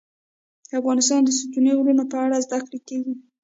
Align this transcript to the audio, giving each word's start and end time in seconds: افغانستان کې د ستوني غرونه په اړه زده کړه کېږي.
افغانستان 0.79 1.19
کې 1.25 1.31
د 1.33 1.37
ستوني 1.39 1.71
غرونه 1.77 2.03
په 2.11 2.17
اړه 2.25 2.37
زده 2.45 2.57
کړه 2.65 2.79
کېږي. 2.87 3.13